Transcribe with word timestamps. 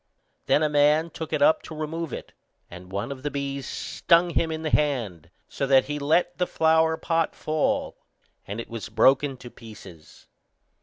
Then 0.47 0.63
a 0.63 0.67
man 0.67 1.11
took 1.11 1.31
it 1.31 1.43
up 1.43 1.61
to 1.61 1.75
remove 1.75 2.11
it, 2.11 2.33
and 2.71 2.91
one 2.91 3.11
of 3.11 3.21
the 3.21 3.29
bees 3.29 3.67
stung 3.67 4.31
him 4.31 4.51
in 4.51 4.63
the 4.63 4.71
hand, 4.71 5.29
so 5.47 5.67
that 5.67 5.85
he 5.85 5.99
let 5.99 6.39
the 6.39 6.47
flower 6.47 6.97
pot 6.97 7.35
fall, 7.35 7.97
and 8.47 8.59
it 8.59 8.67
was 8.67 8.89
broken 8.89 9.37
to 9.37 9.51
pieces. 9.51 10.25